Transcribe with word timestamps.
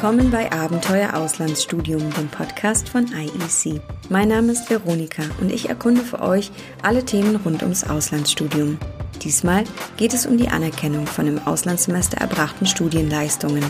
Willkommen 0.00 0.30
bei 0.30 0.50
Abenteuer 0.50 1.12
Auslandsstudium, 1.12 2.10
dem 2.14 2.28
Podcast 2.28 2.88
von 2.88 3.06
IEC. 3.08 3.82
Mein 4.08 4.28
Name 4.28 4.52
ist 4.52 4.70
Veronika 4.70 5.22
und 5.42 5.52
ich 5.52 5.68
erkunde 5.68 6.00
für 6.00 6.22
euch 6.22 6.50
alle 6.80 7.04
Themen 7.04 7.36
rund 7.36 7.62
ums 7.62 7.84
Auslandsstudium. 7.84 8.78
Diesmal 9.22 9.64
geht 9.98 10.14
es 10.14 10.24
um 10.24 10.38
die 10.38 10.48
Anerkennung 10.48 11.06
von 11.06 11.26
im 11.26 11.46
Auslandssemester 11.46 12.16
erbrachten 12.16 12.64
Studienleistungen. 12.64 13.62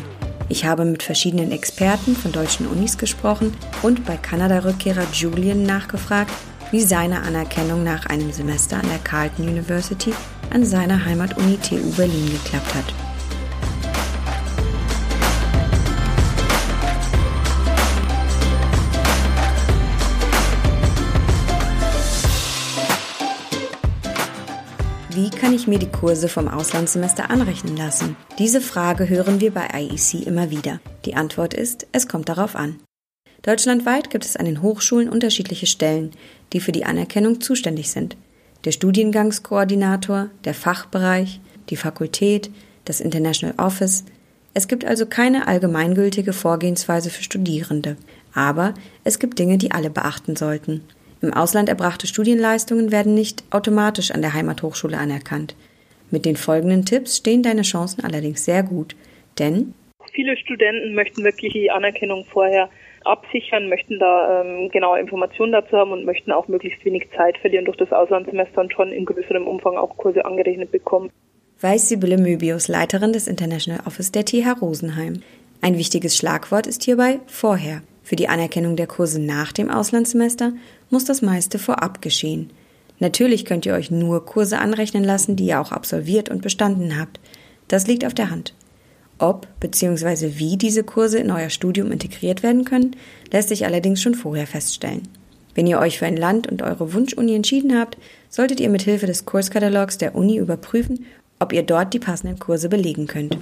Ich 0.49 0.65
habe 0.65 0.85
mit 0.85 1.03
verschiedenen 1.03 1.51
Experten 1.51 2.15
von 2.15 2.31
deutschen 2.31 2.69
Unis 2.69 2.97
gesprochen 2.97 3.53
und 3.83 4.07
bei 4.07 4.17
Kanada-Rückkehrer 4.17 5.09
Julian 5.13 5.65
nachgefragt, 5.65 6.31
wie 6.71 6.83
seine 6.83 7.23
Anerkennung 7.23 7.83
nach 7.83 8.07
einem 8.07 8.31
Semester 8.31 8.77
an 8.77 8.89
der 8.89 8.99
Carleton 8.99 9.49
University 9.49 10.15
an 10.51 10.65
seiner 10.65 11.05
Heimatuni 11.05 11.57
TU 11.57 11.91
Berlin 11.97 12.31
geklappt 12.31 12.73
hat. 12.73 13.10
Wie 25.23 25.29
kann 25.29 25.53
ich 25.53 25.67
mir 25.67 25.79
die 25.79 25.91
Kurse 25.91 26.29
vom 26.29 26.49
Auslandssemester 26.49 27.29
anrechnen 27.29 27.77
lassen? 27.77 28.17
Diese 28.39 28.63
Frage 28.63 29.07
hören 29.07 29.39
wir 29.39 29.51
bei 29.51 29.69
IEC 29.71 30.27
immer 30.27 30.49
wieder. 30.49 30.81
Die 31.05 31.15
Antwort 31.15 31.53
ist, 31.53 31.87
es 31.93 32.09
kommt 32.09 32.31
darauf 32.31 32.57
an. 32.57 32.77
Deutschlandweit 33.43 34.09
gibt 34.09 34.25
es 34.25 34.39
an 34.39 34.47
den 34.47 34.63
Hochschulen 34.63 35.11
unterschiedliche 35.11 35.67
Stellen, 35.67 36.13
die 36.55 36.61
für 36.61 36.73
die 36.73 36.87
Anerkennung 36.87 37.43
zuständig 37.43 37.91
sind. 37.91 38.17
Der 38.65 38.73
Studiengangskoordinator, 38.73 40.31
der 40.45 40.55
Fachbereich, 40.55 41.43
die 41.69 41.77
Fakultät, 41.77 42.51
das 42.87 43.03
International 43.03 43.55
Office. 43.59 44.05
Es 44.55 44.69
gibt 44.69 44.87
also 44.87 45.05
keine 45.05 45.49
allgemeingültige 45.49 46.33
Vorgehensweise 46.33 47.11
für 47.11 47.23
Studierende. 47.23 47.99
Aber 48.33 48.73
es 49.05 49.19
gibt 49.19 49.39
Dinge, 49.39 49.59
die 49.59 49.73
alle 49.73 49.91
beachten 49.91 50.35
sollten. 50.35 50.81
Im 51.23 51.35
Ausland 51.35 51.69
erbrachte 51.69 52.07
Studienleistungen 52.07 52.93
werden 52.93 53.15
nicht 53.15 53.45
automatisch 53.51 54.11
an 54.11 54.23
der 54.23 54.33
Heimathochschule 54.33 54.97
anerkannt. 54.97 55.55
Mit 56.11 56.25
den 56.25 56.37
folgenden 56.37 56.85
Tipps 56.85 57.19
stehen 57.19 57.43
deine 57.43 57.63
Chancen 57.63 58.05
allerdings 58.05 58.45
sehr 58.45 58.63
gut, 58.63 58.97
denn 59.39 59.75
viele 60.13 60.37
Studenten 60.37 60.95
möchten 60.95 61.23
wirklich 61.23 61.53
die 61.53 61.71
Anerkennung 61.71 62.25
vorher 62.25 62.69
absichern, 63.05 63.69
möchten 63.69 63.99
da 63.99 64.43
ähm, 64.43 64.71
genaue 64.71 65.01
Informationen 65.01 65.53
dazu 65.53 65.77
haben 65.77 65.93
und 65.93 66.05
möchten 66.05 66.33
auch 66.33 66.49
möglichst 66.49 66.85
wenig 66.85 67.09
Zeit 67.17 67.39
verlieren 67.39 67.65
durch 67.65 67.77
das 67.77 67.93
Auslandssemester 67.93 68.61
und 68.61 68.73
schon 68.73 68.93
in 68.93 69.05
größerem 69.05 69.47
Umfang 69.47 69.77
auch 69.77 69.97
Kurse 69.97 70.25
angerechnet 70.25 70.71
bekommen. 70.71 71.11
Weiß 71.61 71.89
Sibylle 71.89 72.19
Möbius, 72.19 72.69
Leiterin 72.69 73.13
des 73.13 73.29
International 73.29 73.81
Office 73.87 74.13
der 74.13 74.25
TH 74.25 74.61
Rosenheim. 74.61 75.23
Ein 75.63 75.77
wichtiges 75.77 76.17
Schlagwort 76.17 76.67
ist 76.67 76.85
hierbei 76.85 77.21
vorher. 77.27 77.83
Für 78.03 78.17
die 78.17 78.29
Anerkennung 78.29 78.77
der 78.77 78.87
Kurse 78.87 79.21
nach 79.21 79.53
dem 79.53 79.71
Auslandssemester 79.71 80.53
muss 80.91 81.05
das 81.05 81.23
meiste 81.23 81.59
vorab 81.59 82.03
geschehen. 82.03 82.51
Natürlich 82.99 83.45
könnt 83.45 83.65
ihr 83.65 83.75
euch 83.75 83.91
nur 83.91 84.27
Kurse 84.27 84.59
anrechnen 84.59 85.05
lassen, 85.05 85.35
die 85.35 85.47
ihr 85.47 85.61
auch 85.61 85.73
absolviert 85.73 86.29
und 86.29 86.43
bestanden 86.43 86.99
habt. 86.99 87.19
Das 87.69 87.87
liegt 87.87 88.05
auf 88.05 88.15
der 88.15 88.31
Hand. 88.31 88.55
Ob 89.19 89.47
bzw. 89.61 90.33
wie 90.37 90.57
diese 90.57 90.83
Kurse 90.83 91.19
in 91.19 91.31
euer 91.31 91.51
Studium 91.51 91.93
integriert 91.93 92.43
werden 92.43 92.65
können, 92.65 92.97
lässt 93.33 93.49
sich 93.49 93.65
allerdings 93.65 94.03
schon 94.03 94.15
vorher 94.15 94.47
feststellen. 94.47 95.09
Wenn 95.55 95.67
ihr 95.67 95.79
euch 95.79 95.99
für 95.99 96.07
ein 96.07 96.17
Land 96.17 96.47
und 96.47 96.63
eure 96.63 96.93
Wunschuni 96.95 97.35
entschieden 97.35 97.79
habt, 97.79 97.99
solltet 98.29 98.61
ihr 98.61 98.71
mit 98.71 98.83
Hilfe 98.83 99.07
des 99.07 99.25
Kurskatalogs 99.25 99.99
der 99.99 100.15
Uni 100.15 100.37
überprüfen, 100.37 101.07
ob 101.39 101.53
ihr 101.53 101.63
dort 101.63 101.93
die 101.93 101.99
passenden 101.99 102.39
Kurse 102.39 102.69
belegen 102.69 103.07
könnt. 103.07 103.39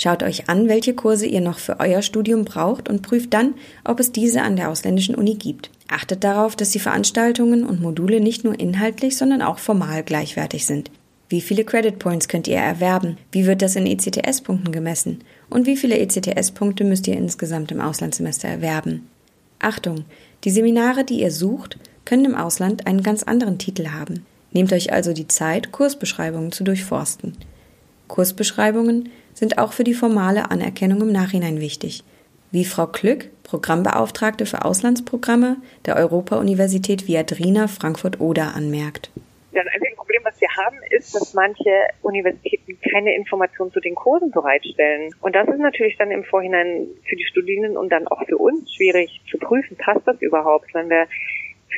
Schaut 0.00 0.22
euch 0.22 0.48
an, 0.48 0.68
welche 0.68 0.94
Kurse 0.94 1.26
ihr 1.26 1.40
noch 1.40 1.58
für 1.58 1.80
euer 1.80 2.02
Studium 2.02 2.44
braucht 2.44 2.88
und 2.88 3.02
prüft 3.02 3.34
dann, 3.34 3.54
ob 3.84 3.98
es 3.98 4.12
diese 4.12 4.42
an 4.42 4.54
der 4.54 4.70
ausländischen 4.70 5.16
Uni 5.16 5.34
gibt. 5.34 5.70
Achtet 5.88 6.22
darauf, 6.22 6.54
dass 6.54 6.70
die 6.70 6.78
Veranstaltungen 6.78 7.64
und 7.64 7.82
Module 7.82 8.20
nicht 8.20 8.44
nur 8.44 8.58
inhaltlich, 8.58 9.16
sondern 9.16 9.42
auch 9.42 9.58
formal 9.58 10.04
gleichwertig 10.04 10.66
sind. 10.66 10.92
Wie 11.28 11.40
viele 11.40 11.64
Credit 11.64 11.98
Points 11.98 12.28
könnt 12.28 12.46
ihr 12.46 12.58
erwerben? 12.58 13.18
Wie 13.32 13.44
wird 13.44 13.60
das 13.60 13.74
in 13.74 13.86
ECTS-Punkten 13.86 14.70
gemessen? 14.70 15.24
Und 15.50 15.66
wie 15.66 15.76
viele 15.76 15.98
ECTS-Punkte 15.98 16.84
müsst 16.84 17.08
ihr 17.08 17.16
insgesamt 17.16 17.72
im 17.72 17.80
Auslandssemester 17.80 18.48
erwerben? 18.48 19.08
Achtung! 19.58 20.04
Die 20.44 20.50
Seminare, 20.50 21.04
die 21.04 21.20
ihr 21.20 21.32
sucht, 21.32 21.76
können 22.04 22.24
im 22.24 22.34
Ausland 22.36 22.86
einen 22.86 23.02
ganz 23.02 23.24
anderen 23.24 23.58
Titel 23.58 23.88
haben. 23.88 24.24
Nehmt 24.52 24.72
euch 24.72 24.92
also 24.92 25.12
die 25.12 25.26
Zeit, 25.26 25.72
Kursbeschreibungen 25.72 26.52
zu 26.52 26.62
durchforsten. 26.62 27.36
Kursbeschreibungen 28.08 29.10
sind 29.34 29.58
auch 29.58 29.72
für 29.72 29.84
die 29.84 29.94
formale 29.94 30.50
Anerkennung 30.50 31.02
im 31.02 31.12
Nachhinein 31.12 31.60
wichtig. 31.60 32.02
Wie 32.50 32.64
Frau 32.64 32.86
Klück, 32.86 33.28
Programmbeauftragte 33.44 34.46
für 34.46 34.64
Auslandsprogramme 34.64 35.56
der 35.86 35.96
Europa-Universität 35.96 37.06
Viadrina 37.06 37.68
Frankfurt-Oder 37.68 38.54
anmerkt. 38.54 39.10
Das 39.52 39.66
einzige 39.66 39.96
Problem, 39.96 40.20
was 40.24 40.40
wir 40.40 40.48
haben, 40.56 40.76
ist, 40.90 41.14
dass 41.14 41.34
manche 41.34 41.70
Universitäten 42.02 42.78
keine 42.90 43.14
Informationen 43.16 43.72
zu 43.72 43.80
den 43.80 43.94
Kursen 43.94 44.30
bereitstellen. 44.30 45.14
Und 45.20 45.34
das 45.34 45.48
ist 45.48 45.58
natürlich 45.58 45.96
dann 45.98 46.10
im 46.10 46.24
Vorhinein 46.24 46.88
für 47.08 47.16
die 47.16 47.24
Studierenden 47.24 47.76
und 47.76 47.90
dann 47.90 48.06
auch 48.08 48.22
für 48.26 48.38
uns 48.38 48.72
schwierig 48.72 49.20
zu 49.30 49.38
prüfen, 49.38 49.76
passt 49.76 50.06
das 50.06 50.20
überhaupt, 50.20 50.72
wenn 50.74 50.88
wir 50.90 51.06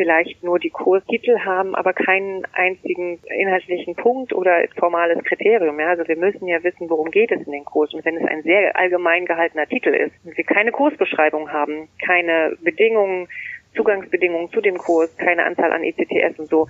vielleicht 0.01 0.43
nur 0.43 0.59
die 0.59 0.71
Kurstitel 0.71 1.41
haben, 1.45 1.75
aber 1.75 1.93
keinen 1.93 2.47
einzigen 2.55 3.19
inhaltlichen 3.39 3.95
Punkt 3.95 4.33
oder 4.33 4.65
formales 4.79 5.23
Kriterium. 5.25 5.79
Ja? 5.79 5.89
Also 5.89 6.09
wir 6.09 6.17
müssen 6.17 6.49
ja 6.49 6.65
wissen, 6.65 6.89
worum 6.89 7.11
geht 7.11 7.31
es 7.31 7.47
in 7.47 7.53
den 7.53 7.67
Kurs. 7.67 7.93
Und 7.93 8.03
wenn 8.07 8.17
es 8.17 8.25
ein 8.25 8.43
sehr 8.43 8.75
allgemein 8.77 9.27
gehaltener 9.27 9.67
Titel 9.67 9.91
ist 9.91 10.15
und 10.25 10.35
wir 10.39 10.45
keine 10.45 10.73
Kursbeschreibung 10.73 11.53
haben, 11.53 11.89
keine 12.03 12.57
Bedingungen, 12.63 13.29
Zugangsbedingungen 13.77 14.51
zu 14.51 14.63
dem 14.63 14.79
Kurs, 14.79 15.15
keine 15.19 15.45
Anzahl 15.45 15.71
an 15.71 15.85
ECTS 15.85 16.39
und 16.39 16.49
so, 16.49 16.67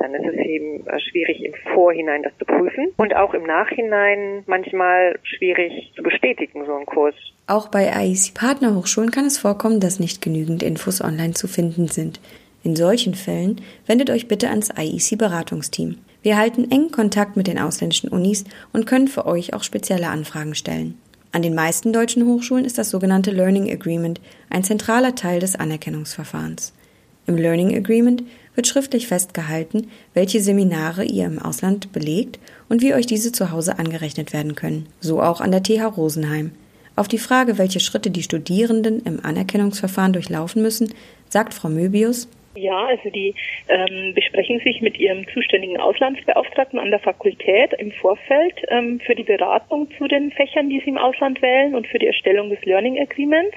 dann 0.00 0.12
ist 0.14 0.26
es 0.26 0.44
eben 0.44 0.86
äh, 0.86 1.00
schwierig 1.00 1.44
im 1.44 1.54
Vorhinein 1.72 2.24
das 2.24 2.36
zu 2.38 2.44
prüfen 2.44 2.88
und 2.96 3.14
auch 3.14 3.32
im 3.32 3.44
Nachhinein 3.44 4.42
manchmal 4.46 5.18
schwierig 5.22 5.92
zu 5.94 6.02
bestätigen, 6.02 6.66
so 6.66 6.74
ein 6.74 6.84
Kurs. 6.84 7.14
Auch 7.46 7.68
bei 7.68 7.84
IEC 7.86 8.34
Partnerhochschulen 8.34 9.12
kann 9.12 9.24
es 9.24 9.38
vorkommen, 9.38 9.80
dass 9.80 10.00
nicht 10.00 10.20
genügend 10.20 10.62
Infos 10.62 11.00
online 11.00 11.32
zu 11.32 11.48
finden 11.48 11.86
sind. 11.86 12.20
In 12.66 12.74
solchen 12.74 13.14
Fällen 13.14 13.60
wendet 13.86 14.10
euch 14.10 14.26
bitte 14.26 14.50
ans 14.50 14.70
IEC 14.76 15.16
Beratungsteam. 15.16 15.98
Wir 16.22 16.36
halten 16.36 16.68
engen 16.68 16.90
Kontakt 16.90 17.36
mit 17.36 17.46
den 17.46 17.60
ausländischen 17.60 18.08
Unis 18.08 18.42
und 18.72 18.86
können 18.86 19.06
für 19.06 19.24
euch 19.24 19.54
auch 19.54 19.62
spezielle 19.62 20.08
Anfragen 20.08 20.56
stellen. 20.56 20.98
An 21.30 21.42
den 21.42 21.54
meisten 21.54 21.92
deutschen 21.92 22.26
Hochschulen 22.26 22.64
ist 22.64 22.76
das 22.76 22.90
sogenannte 22.90 23.30
Learning 23.30 23.70
Agreement 23.70 24.20
ein 24.50 24.64
zentraler 24.64 25.14
Teil 25.14 25.38
des 25.38 25.54
Anerkennungsverfahrens. 25.54 26.72
Im 27.28 27.36
Learning 27.36 27.72
Agreement 27.72 28.24
wird 28.56 28.66
schriftlich 28.66 29.06
festgehalten, 29.06 29.86
welche 30.12 30.40
Seminare 30.40 31.04
ihr 31.04 31.26
im 31.26 31.38
Ausland 31.38 31.92
belegt 31.92 32.40
und 32.68 32.82
wie 32.82 32.94
euch 32.94 33.06
diese 33.06 33.30
zu 33.30 33.52
Hause 33.52 33.78
angerechnet 33.78 34.32
werden 34.32 34.56
können. 34.56 34.88
So 35.00 35.22
auch 35.22 35.40
an 35.40 35.52
der 35.52 35.62
TH 35.62 35.96
Rosenheim. 35.96 36.50
Auf 36.96 37.06
die 37.06 37.18
Frage, 37.18 37.58
welche 37.58 37.78
Schritte 37.78 38.10
die 38.10 38.24
Studierenden 38.24 39.02
im 39.04 39.24
Anerkennungsverfahren 39.24 40.14
durchlaufen 40.14 40.62
müssen, 40.62 40.92
sagt 41.28 41.54
Frau 41.54 41.68
Möbius, 41.68 42.26
ja, 42.56 42.86
also 42.86 43.10
die 43.10 43.34
ähm, 43.68 44.14
besprechen 44.14 44.60
sich 44.60 44.80
mit 44.80 44.98
ihrem 44.98 45.26
zuständigen 45.28 45.78
Auslandsbeauftragten 45.78 46.78
an 46.78 46.90
der 46.90 47.00
Fakultät 47.00 47.72
im 47.78 47.92
Vorfeld 47.92 48.54
ähm, 48.68 49.00
für 49.00 49.14
die 49.14 49.24
Beratung 49.24 49.88
zu 49.98 50.08
den 50.08 50.32
Fächern, 50.32 50.68
die 50.68 50.80
sie 50.80 50.90
im 50.90 50.98
Ausland 50.98 51.42
wählen 51.42 51.74
und 51.74 51.86
für 51.86 51.98
die 51.98 52.06
Erstellung 52.06 52.50
des 52.50 52.64
Learning 52.64 52.98
Agreements. 52.98 53.56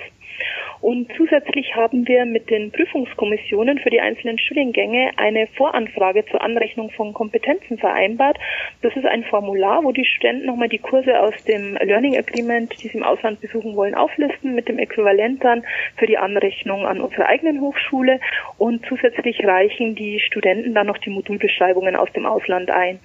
Und 0.82 1.12
zusätzlich 1.18 1.76
haben 1.76 2.08
wir 2.08 2.26
mit 2.26 2.50
den 2.50 2.72
Prüfungskommissionen 2.72 3.80
für 3.80 3.90
die 3.90 4.00
einzelnen 4.00 4.40
Studiengänge 4.40 5.12
eine 5.18 5.48
Voranfrage 5.48 6.26
zur 6.28 6.42
Anrechnung 6.42 6.90
von 6.92 7.14
Kompetenzen 7.14 7.78
vereinbart. 7.78 8.38
Das 8.82 8.96
ist 8.96 9.06
ein 9.06 9.26
Formular, 9.26 9.84
wo 9.84 9.92
die 9.92 10.06
Studenten 10.06 10.46
nochmal 10.46 10.70
die 10.70 10.78
Kurse 10.78 11.20
aus 11.20 11.34
dem 11.44 11.76
Learning 11.82 12.18
Agreement, 12.18 12.74
die 12.82 12.88
sie 12.88 12.98
im 12.98 13.04
Ausland 13.04 13.42
besuchen 13.42 13.76
wollen, 13.76 13.94
auflisten 13.94 14.56
mit 14.56 14.70
dem 14.70 14.80
Äquivalent 14.80 15.44
dann 15.44 15.64
für 15.98 16.08
die 16.08 16.18
Anrechnung 16.18 16.86
an 16.86 17.02
unsere 17.02 17.26
eigenen 17.26 17.60
Hochschule. 17.60 18.22
Und 18.58 18.86
zusätzlich 18.86 19.46
reichen 19.46 19.96
die 19.96 20.22
Studenten 20.22 20.74
dann 20.74 20.88
noch 20.88 20.98
die 21.00 21.10
Modulbeschreibungen 21.10 21.98
aus 21.98 22.12
dem 22.14 22.26
Ausland 22.26 22.72
ein. 22.72 23.00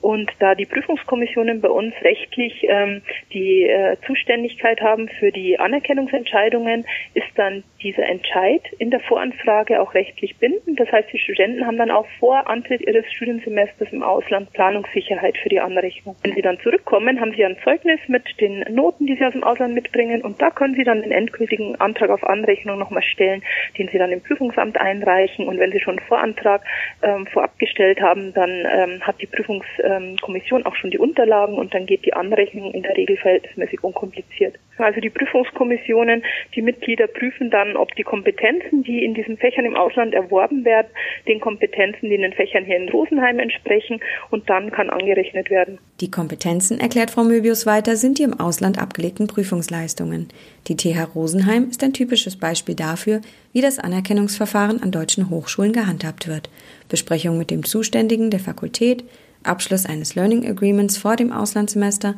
Und 0.00 0.30
da 0.38 0.54
die 0.54 0.66
Prüfungskommissionen 0.66 1.60
bei 1.60 1.68
uns 1.68 1.94
rechtlich 2.02 2.64
ähm, 2.68 3.02
die 3.32 3.64
äh, 3.64 3.96
Zuständigkeit 4.06 4.80
haben 4.80 5.08
für 5.18 5.32
die 5.32 5.58
Anerkennungsentscheidungen, 5.58 6.86
ist 7.14 7.26
dann 7.34 7.64
dieser 7.82 8.06
Entscheid 8.06 8.62
in 8.78 8.90
der 8.90 9.00
Voranfrage 9.00 9.80
auch 9.80 9.94
rechtlich 9.94 10.36
bindend. 10.36 10.78
Das 10.78 10.90
heißt, 10.90 11.12
die 11.12 11.18
Studenten 11.18 11.66
haben 11.66 11.78
dann 11.78 11.90
auch 11.90 12.06
vor 12.18 12.48
Antritt 12.48 12.80
ihres 12.82 13.04
Studiensemesters 13.12 13.92
im 13.92 14.02
Ausland 14.02 14.52
Planungssicherheit 14.52 15.36
für 15.38 15.48
die 15.48 15.60
Anrechnung. 15.60 16.16
Wenn 16.22 16.34
sie 16.34 16.42
dann 16.42 16.58
zurückkommen, 16.60 17.20
haben 17.20 17.32
sie 17.32 17.44
ein 17.44 17.56
Zeugnis 17.64 18.00
mit 18.08 18.40
den 18.40 18.64
Noten, 18.70 19.06
die 19.06 19.16
sie 19.16 19.24
aus 19.24 19.32
dem 19.32 19.44
Ausland 19.44 19.74
mitbringen 19.74 20.22
und 20.22 20.40
da 20.40 20.50
können 20.50 20.74
sie 20.74 20.84
dann 20.84 21.02
den 21.02 21.12
endgültigen 21.12 21.76
Antrag 21.80 22.10
auf 22.10 22.24
Anrechnung 22.24 22.78
nochmal 22.78 23.02
stellen, 23.02 23.42
den 23.76 23.88
sie 23.88 23.98
dann 23.98 24.12
im 24.12 24.22
Prüfungsamt 24.22 24.78
einreichen 24.78 25.46
und 25.46 25.58
wenn 25.58 25.72
sie 25.72 25.80
schon 25.80 25.98
einen 25.98 26.06
Vorantrag 26.06 26.62
ähm, 27.02 27.26
vorab 27.26 27.58
gestellt 27.58 28.00
haben, 28.00 28.32
dann 28.34 28.50
ähm, 28.50 29.00
hat 29.02 29.20
die 29.20 29.26
Prüfungs 29.26 29.66
ähm, 29.88 30.16
Kommission 30.20 30.66
auch 30.66 30.76
schon 30.76 30.90
die 30.90 30.98
Unterlagen 30.98 31.54
und 31.54 31.72
dann 31.74 31.86
geht 31.86 32.04
die 32.04 32.12
Anrechnung 32.12 32.72
in 32.72 32.82
der 32.82 32.96
Regel 32.96 33.16
verhältnismäßig 33.16 33.82
unkompliziert. 33.82 34.54
Also 34.76 35.00
die 35.00 35.10
Prüfungskommissionen, 35.10 36.22
die 36.54 36.62
Mitglieder 36.62 37.06
prüfen 37.06 37.50
dann, 37.50 37.76
ob 37.76 37.94
die 37.96 38.04
Kompetenzen, 38.04 38.82
die 38.84 39.04
in 39.04 39.14
diesen 39.14 39.36
Fächern 39.36 39.64
im 39.64 39.76
Ausland 39.76 40.14
erworben 40.14 40.64
werden, 40.64 40.88
den 41.26 41.40
Kompetenzen, 41.40 42.08
die 42.08 42.14
in 42.14 42.22
den 42.22 42.32
Fächern 42.32 42.64
hier 42.64 42.76
in 42.76 42.88
Rosenheim 42.88 43.38
entsprechen 43.38 44.00
und 44.30 44.48
dann 44.48 44.70
kann 44.70 44.90
angerechnet 44.90 45.50
werden. 45.50 45.78
Die 46.00 46.10
Kompetenzen, 46.10 46.78
erklärt 46.78 47.10
Frau 47.10 47.24
Möbius 47.24 47.66
weiter, 47.66 47.96
sind 47.96 48.18
die 48.18 48.22
im 48.22 48.38
Ausland 48.38 48.80
abgelegten 48.80 49.26
Prüfungsleistungen. 49.26 50.28
Die 50.68 50.76
TH 50.76 51.14
Rosenheim 51.14 51.68
ist 51.70 51.82
ein 51.82 51.92
typisches 51.92 52.38
Beispiel 52.38 52.74
dafür, 52.74 53.20
wie 53.52 53.62
das 53.62 53.78
Anerkennungsverfahren 53.78 54.82
an 54.82 54.92
deutschen 54.92 55.30
Hochschulen 55.30 55.72
gehandhabt 55.72 56.28
wird. 56.28 56.50
Besprechung 56.88 57.38
mit 57.38 57.50
dem 57.50 57.64
Zuständigen 57.64 58.30
der 58.30 58.40
Fakultät, 58.40 59.04
Abschluss 59.42 59.86
eines 59.86 60.14
Learning 60.14 60.46
Agreements 60.46 60.96
vor 60.96 61.16
dem 61.16 61.32
Auslandssemester 61.32 62.14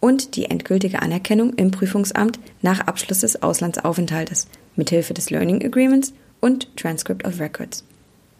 und 0.00 0.36
die 0.36 0.46
endgültige 0.46 1.00
Anerkennung 1.00 1.54
im 1.54 1.70
Prüfungsamt 1.70 2.38
nach 2.60 2.86
Abschluss 2.86 3.20
des 3.20 3.42
Auslandsaufenthaltes 3.42 4.48
mithilfe 4.76 5.14
des 5.14 5.30
Learning 5.30 5.64
Agreements 5.64 6.12
und 6.40 6.76
Transcript 6.76 7.26
of 7.26 7.40
Records. 7.40 7.84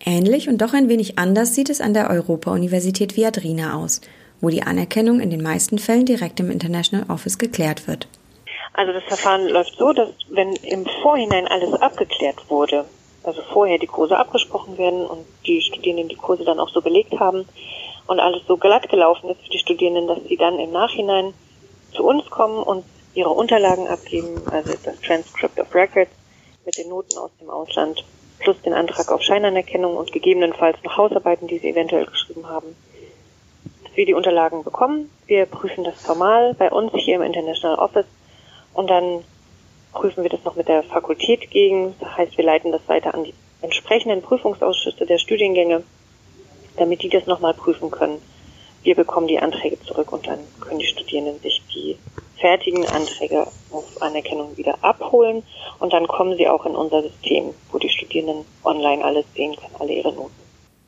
Ähnlich 0.05 0.49
und 0.49 0.61
doch 0.61 0.75
ein 0.75 0.91
wenig 0.91 1.19
anders 1.19 1.55
sieht 1.55 1.71
es 1.71 1.81
an 1.81 1.95
der 1.95 2.11
Europa-Universität 2.11 3.17
Viadrina 3.17 3.75
aus, 3.79 4.03
wo 4.43 4.51
die 4.51 4.63
Anerkennung 4.63 5.21
in 5.21 5.31
den 5.31 5.43
meisten 5.43 5.79
Fällen 5.79 6.05
direkt 6.05 6.39
im 6.41 6.51
International 6.51 7.07
Office 7.09 7.39
geklärt 7.39 7.89
wird. 7.89 8.09
Also 8.75 8.93
das 8.93 9.05
Verfahren 9.05 9.49
läuft 9.49 9.75
so, 9.79 9.93
dass 9.93 10.11
wenn 10.29 10.53
im 10.57 10.85
Vorhinein 11.03 11.47
alles 11.47 11.73
abgeklärt 11.81 12.51
wurde, 12.51 12.85
also 13.23 13.41
vorher 13.53 13.79
die 13.79 13.87
Kurse 13.87 14.19
abgesprochen 14.19 14.77
werden 14.77 15.07
und 15.07 15.25
die 15.47 15.63
Studierenden 15.63 16.09
die 16.09 16.17
Kurse 16.17 16.45
dann 16.45 16.61
auch 16.61 16.69
so 16.69 16.83
belegt 16.83 17.19
haben 17.19 17.47
und 18.07 18.21
alles 18.21 18.43
so 18.47 18.57
glatt 18.57 18.89
gelaufen 18.89 19.31
ist 19.31 19.41
für 19.43 19.51
die 19.51 19.59
Studierenden, 19.59 20.07
dass 20.07 20.19
sie 20.29 20.37
dann 20.37 20.59
im 20.59 20.73
Nachhinein 20.73 21.33
zu 21.93 22.05
uns 22.05 22.29
kommen 22.31 22.63
und 22.63 22.85
ihre 23.15 23.31
Unterlagen 23.31 23.87
abgeben, 23.89 24.43
also 24.51 24.73
das 24.85 25.01
Transcript 25.01 25.59
of 25.59 25.75
Records 25.75 26.11
mit 26.65 26.77
den 26.79 26.89
Noten 26.89 27.17
aus 27.19 27.31
dem 27.41 27.51
Ausland 27.51 28.05
plus 28.41 28.61
den 28.63 28.75
Antrag 28.75 29.11
auf 29.11 29.23
Scheinanerkennung 29.23 29.97
und 29.97 30.13
gegebenenfalls 30.13 30.77
noch 30.83 30.97
Hausarbeiten, 30.97 31.47
die 31.47 31.59
sie 31.59 31.71
eventuell 31.71 32.07
geschrieben 32.07 32.49
haben. 32.49 32.75
Dass 33.85 33.97
wir 33.97 34.07
die 34.07 34.15
Unterlagen 34.15 34.65
bekommen, 34.65 35.11
wir 35.27 35.47
prüfen 35.47 35.85
das 35.85 36.01
formal 36.03 36.55
bei 36.55 36.71
uns 36.71 36.93
hier 36.95 37.17
im 37.17 37.23
International 37.23 37.79
Office 37.79 38.07
und 38.75 38.91
dann 38.91 39.25
prüfen 39.93 40.25
wir 40.25 40.31
das 40.31 40.45
noch 40.45 40.57
mit 40.57 40.69
der 40.69 40.83
Fakultät 40.83 41.51
gegen. 41.51 41.95
Das 42.01 42.17
heißt, 42.17 42.37
wir 42.37 42.45
leiten 42.45 42.73
das 42.73 42.87
weiter 42.89 43.15
an 43.15 43.25
die 43.25 43.35
entsprechenden 43.63 44.21
Prüfungsausschüsse 44.21 45.07
der 45.07 45.19
Studiengänge, 45.19 45.85
damit 46.77 47.03
die 47.03 47.09
das 47.09 47.27
nochmal 47.27 47.55
prüfen 47.55 47.91
können. 47.91 48.19
Wir 48.83 48.95
bekommen 48.95 49.29
die 49.29 49.39
Anträge 49.39 49.81
zurück 49.81 50.13
und 50.13 50.27
dann 50.27 50.39
können 50.61 50.79
die 50.79 50.87
Studierenden 50.87 51.41
sich 51.41 51.63
die 51.75 51.97
fertigen 52.39 52.87
Anträge 52.87 53.47
auf 53.71 54.03
Anerkennung 54.03 54.57
wieder 54.57 54.77
abholen 54.83 55.43
und 55.79 55.93
dann 55.93 56.07
kommen 56.07 56.37
sie 56.37 56.47
auch 56.49 56.67
in 56.67 56.77
unser 56.77 57.03
System, 57.03 57.51
wo 57.73 57.79
die 57.79 57.89
Studierenden 57.89 58.45
online 58.65 59.03
alles 59.03 59.25
sehen 59.35 59.57
können, 59.57 59.75
alle 59.79 59.95
ihre 59.95 60.13
Noten. 60.13 60.35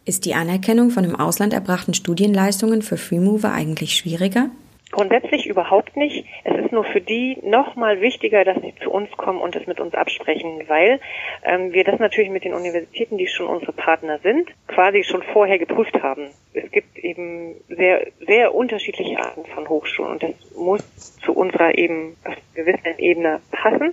Ist 0.04 0.24
die 0.24 0.34
Anerkennung 0.34 0.90
von 0.90 1.04
im 1.04 1.16
Ausland 1.16 1.52
erbrachten 1.52 1.94
Studienleistungen 1.94 2.82
für 2.82 2.96
Freemover 2.96 3.52
eigentlich 3.52 3.96
schwieriger? 3.96 4.50
Grundsätzlich 4.92 5.46
überhaupt 5.46 5.96
nicht. 5.96 6.24
Es 6.44 6.64
ist 6.64 6.70
nur 6.70 6.84
für 6.84 7.00
die 7.00 7.38
nochmal 7.42 8.00
wichtiger, 8.00 8.44
dass 8.44 8.62
sie 8.62 8.72
zu 8.82 8.90
uns 8.90 9.10
kommen 9.16 9.40
und 9.40 9.56
es 9.56 9.66
mit 9.66 9.80
uns 9.80 9.94
absprechen, 9.94 10.62
weil 10.68 11.00
ähm, 11.42 11.72
wir 11.72 11.82
das 11.82 11.98
natürlich 11.98 12.30
mit 12.30 12.44
den 12.44 12.54
Universitäten, 12.54 13.18
die 13.18 13.26
schon 13.26 13.48
unsere 13.48 13.72
Partner 13.72 14.20
sind, 14.20 14.48
quasi 14.68 15.02
schon 15.02 15.24
vorher 15.32 15.58
geprüft 15.58 16.00
haben. 16.02 16.30
Es 16.54 16.70
gibt 16.70 16.98
eben 16.98 17.56
sehr, 17.68 18.06
sehr 18.26 18.54
unterschiedliche 18.54 19.18
Arten 19.18 19.44
von 19.46 19.68
Hochschulen 19.68 20.12
und 20.12 20.22
das 20.22 20.56
muss 20.56 21.16
zu 21.16 21.32
unserer 21.32 21.76
eben 21.76 22.16
gewissen 22.54 22.98
Ebene 22.98 23.40
passen. 23.50 23.92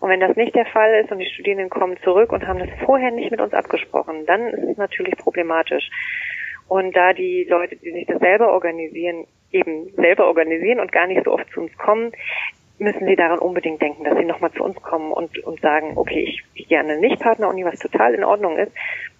Und 0.00 0.08
wenn 0.08 0.20
das 0.20 0.36
nicht 0.36 0.54
der 0.54 0.66
Fall 0.66 1.02
ist 1.04 1.12
und 1.12 1.18
die 1.18 1.30
Studierenden 1.30 1.68
kommen 1.68 1.98
zurück 2.02 2.32
und 2.32 2.46
haben 2.46 2.60
das 2.60 2.70
vorher 2.86 3.10
nicht 3.10 3.30
mit 3.30 3.42
uns 3.42 3.52
abgesprochen, 3.52 4.24
dann 4.24 4.46
ist 4.46 4.70
es 4.70 4.76
natürlich 4.78 5.16
problematisch. 5.18 5.90
Und 6.66 6.96
da 6.96 7.12
die 7.12 7.44
Leute, 7.48 7.76
die 7.76 7.90
sich 7.92 8.06
das 8.06 8.20
selber 8.20 8.52
organisieren, 8.52 9.26
eben 9.52 9.92
selber 9.94 10.26
organisieren 10.26 10.80
und 10.80 10.92
gar 10.92 11.06
nicht 11.06 11.24
so 11.24 11.32
oft 11.32 11.50
zu 11.52 11.60
uns 11.60 11.76
kommen, 11.76 12.12
müssen 12.78 13.06
sie 13.06 13.16
daran 13.16 13.38
unbedingt 13.38 13.80
denken, 13.82 14.04
dass 14.04 14.16
sie 14.16 14.24
nochmal 14.24 14.52
zu 14.52 14.64
uns 14.64 14.76
kommen 14.82 15.12
und, 15.12 15.38
und 15.40 15.60
sagen, 15.60 15.92
okay, 15.96 16.24
ich, 16.24 16.42
ich 16.54 16.68
gerne 16.68 16.98
nicht 16.98 17.20
Partneruni, 17.20 17.64
was 17.64 17.78
total 17.78 18.14
in 18.14 18.24
Ordnung 18.24 18.56
ist, 18.56 18.72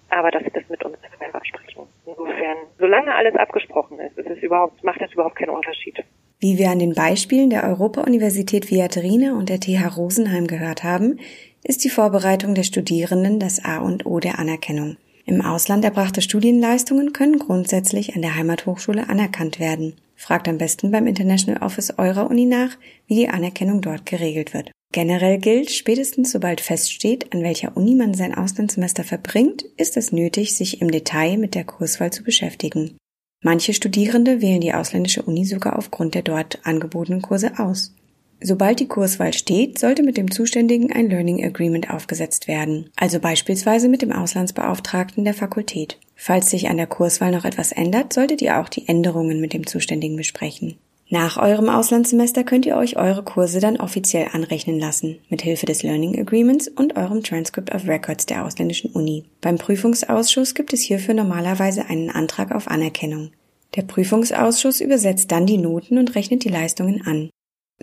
aber 0.09 0.31
dass 0.31 0.43
sie 0.43 0.51
das 0.51 0.67
mit 0.67 0.83
uns 0.83 0.97
selber 1.19 1.35
absprechen. 1.35 1.83
Insofern, 2.05 2.57
solange 2.79 3.13
alles 3.13 3.35
abgesprochen 3.35 3.99
ist, 3.99 4.17
ist 4.17 4.29
es 4.29 4.39
überhaupt, 4.39 4.83
macht 4.83 5.01
das 5.01 5.13
überhaupt 5.13 5.35
keinen 5.35 5.51
Unterschied. 5.51 6.03
Wie 6.39 6.57
wir 6.57 6.69
an 6.69 6.79
den 6.79 6.95
Beispielen 6.95 7.51
der 7.51 7.63
Europa-Universität 7.63 8.71
Viatrina 8.71 9.37
und 9.37 9.49
der 9.49 9.59
TH 9.59 9.95
Rosenheim 9.95 10.47
gehört 10.47 10.83
haben, 10.83 11.19
ist 11.63 11.83
die 11.83 11.89
Vorbereitung 11.89 12.55
der 12.55 12.63
Studierenden 12.63 13.39
das 13.39 13.63
A 13.63 13.77
und 13.77 14.05
O 14.07 14.19
der 14.19 14.39
Anerkennung. 14.39 14.97
Im 15.31 15.41
Ausland 15.41 15.85
erbrachte 15.85 16.21
Studienleistungen 16.21 17.13
können 17.13 17.39
grundsätzlich 17.39 18.17
an 18.17 18.21
der 18.21 18.35
Heimathochschule 18.35 19.07
anerkannt 19.07 19.61
werden. 19.61 19.93
Fragt 20.17 20.49
am 20.49 20.57
besten 20.57 20.91
beim 20.91 21.07
International 21.07 21.63
Office 21.63 21.93
eurer 21.97 22.29
Uni 22.29 22.43
nach, 22.43 22.77
wie 23.07 23.15
die 23.15 23.29
Anerkennung 23.29 23.79
dort 23.79 24.05
geregelt 24.05 24.53
wird. 24.53 24.71
Generell 24.91 25.37
gilt, 25.37 25.71
spätestens 25.71 26.33
sobald 26.33 26.59
feststeht, 26.59 27.31
an 27.31 27.43
welcher 27.43 27.77
Uni 27.77 27.95
man 27.95 28.13
sein 28.13 28.35
Auslandssemester 28.35 29.05
verbringt, 29.05 29.63
ist 29.77 29.95
es 29.95 30.11
nötig, 30.11 30.53
sich 30.53 30.81
im 30.81 30.91
Detail 30.91 31.37
mit 31.37 31.55
der 31.55 31.63
Kurswahl 31.63 32.11
zu 32.11 32.25
beschäftigen. 32.25 32.97
Manche 33.41 33.73
Studierende 33.73 34.41
wählen 34.41 34.59
die 34.59 34.73
ausländische 34.73 35.21
Uni 35.21 35.45
sogar 35.45 35.79
aufgrund 35.79 36.13
der 36.13 36.23
dort 36.23 36.59
angebotenen 36.65 37.21
Kurse 37.21 37.57
aus. 37.57 37.95
Sobald 38.43 38.79
die 38.79 38.87
Kurswahl 38.87 39.33
steht, 39.33 39.77
sollte 39.77 40.01
mit 40.01 40.17
dem 40.17 40.31
Zuständigen 40.31 40.91
ein 40.91 41.09
Learning 41.09 41.45
Agreement 41.45 41.91
aufgesetzt 41.91 42.47
werden, 42.47 42.89
also 42.95 43.19
beispielsweise 43.19 43.87
mit 43.87 44.01
dem 44.01 44.11
Auslandsbeauftragten 44.11 45.23
der 45.23 45.35
Fakultät. 45.35 45.99
Falls 46.15 46.49
sich 46.49 46.67
an 46.67 46.77
der 46.77 46.87
Kurswahl 46.87 47.31
noch 47.31 47.45
etwas 47.45 47.71
ändert, 47.71 48.13
solltet 48.13 48.41
ihr 48.41 48.59
auch 48.59 48.67
die 48.67 48.87
Änderungen 48.87 49.41
mit 49.41 49.53
dem 49.53 49.67
Zuständigen 49.67 50.17
besprechen. 50.17 50.77
Nach 51.13 51.37
eurem 51.37 51.69
Auslandssemester 51.69 52.43
könnt 52.43 52.65
ihr 52.65 52.77
euch 52.77 52.95
eure 52.95 53.21
Kurse 53.21 53.59
dann 53.59 53.77
offiziell 53.77 54.29
anrechnen 54.31 54.79
lassen, 54.79 55.19
mit 55.29 55.41
Hilfe 55.43 55.67
des 55.67 55.83
Learning 55.83 56.17
Agreements 56.17 56.67
und 56.67 56.95
eurem 56.95 57.21
Transcript 57.21 57.75
of 57.75 57.87
Records 57.87 58.25
der 58.25 58.45
ausländischen 58.45 58.91
Uni. 58.91 59.25
Beim 59.41 59.57
Prüfungsausschuss 59.57 60.55
gibt 60.55 60.73
es 60.73 60.81
hierfür 60.81 61.13
normalerweise 61.13 61.85
einen 61.85 62.09
Antrag 62.09 62.55
auf 62.55 62.69
Anerkennung. 62.69 63.31
Der 63.75 63.83
Prüfungsausschuss 63.83 64.81
übersetzt 64.81 65.31
dann 65.31 65.45
die 65.45 65.57
Noten 65.57 65.97
und 65.97 66.15
rechnet 66.15 66.43
die 66.43 66.49
Leistungen 66.49 67.05
an. 67.05 67.29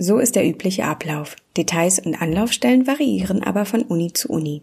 So 0.01 0.19
ist 0.19 0.37
der 0.37 0.47
übliche 0.47 0.85
Ablauf. 0.85 1.35
Details 1.57 1.99
und 1.99 2.23
Anlaufstellen 2.23 2.87
variieren 2.87 3.43
aber 3.43 3.65
von 3.65 3.83
Uni 3.83 4.13
zu 4.13 4.29
Uni. 4.29 4.63